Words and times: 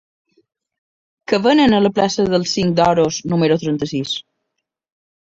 Què 1.33 1.41
venen 1.43 1.77
a 1.77 1.83
la 1.87 1.93
plaça 2.01 2.27
del 2.33 2.49
Cinc 2.55 2.77
d'Oros 2.83 3.23
número 3.31 3.63
trenta-sis? 3.69 4.21